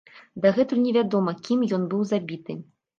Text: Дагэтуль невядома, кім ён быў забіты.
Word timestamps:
Дагэтуль 0.45 0.81
невядома, 0.87 1.37
кім 1.47 1.59
ён 1.81 1.87
быў 1.95 2.05
забіты. 2.17 2.63